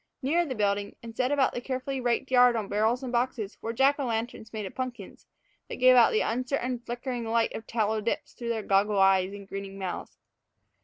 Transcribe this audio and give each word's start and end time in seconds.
Nearer 0.23 0.45
the 0.47 0.55
building, 0.55 0.95
and 1.03 1.15
set 1.15 1.31
about 1.31 1.53
the 1.53 1.61
carefully 1.61 2.01
raked 2.01 2.31
yard 2.31 2.55
on 2.55 2.67
barrels 2.67 3.03
and 3.03 3.11
boxes, 3.11 3.59
were 3.61 3.71
Jack 3.71 3.99
o' 3.99 4.05
lanterns 4.05 4.51
made 4.51 4.65
of 4.65 4.73
pumpkins, 4.73 5.27
that 5.69 5.75
gave 5.75 5.95
out 5.95 6.11
the 6.11 6.21
uncertain, 6.21 6.79
flickering 6.79 7.23
light 7.25 7.53
of 7.53 7.67
tallow 7.67 8.01
dips 8.01 8.33
through 8.33 8.49
their 8.49 8.63
goggle 8.63 8.97
eyes 8.97 9.31
and 9.31 9.47
grinning 9.47 9.77
mouths. 9.77 10.17